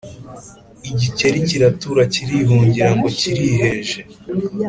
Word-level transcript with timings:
igikeri 0.89 1.39
kiratura 1.47 2.01
kirihungira 2.13 2.89
ngo 2.97 3.07
kiriheje, 3.17 3.99